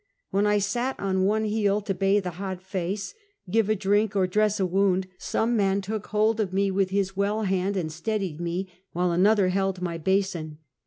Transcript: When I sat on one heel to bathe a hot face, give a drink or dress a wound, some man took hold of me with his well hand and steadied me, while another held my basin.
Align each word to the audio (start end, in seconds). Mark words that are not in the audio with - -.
When 0.31 0.47
I 0.47 0.57
sat 0.57 0.99
on 0.99 1.25
one 1.25 1.43
heel 1.43 1.79
to 1.81 1.93
bathe 1.93 2.25
a 2.25 2.31
hot 2.31 2.59
face, 2.59 3.13
give 3.51 3.69
a 3.69 3.75
drink 3.75 4.15
or 4.15 4.25
dress 4.25 4.59
a 4.59 4.65
wound, 4.65 5.05
some 5.19 5.55
man 5.55 5.79
took 5.79 6.07
hold 6.07 6.39
of 6.39 6.51
me 6.51 6.71
with 6.71 6.89
his 6.89 7.15
well 7.15 7.43
hand 7.43 7.77
and 7.77 7.91
steadied 7.91 8.41
me, 8.41 8.67
while 8.93 9.11
another 9.11 9.49
held 9.49 9.79
my 9.79 9.99
basin. 9.99 10.57